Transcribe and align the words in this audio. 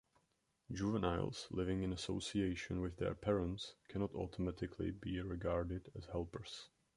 Juveniles 0.71 1.45
living 1.51 1.83
in 1.83 1.93
association 1.93 2.81
with 2.81 2.97
their 2.97 3.13
parents 3.13 3.75
cannot 3.87 4.15
automatically 4.15 4.89
be 4.89 5.21
regarded 5.21 5.91
as 5.95 6.05
helpers. 6.07 6.69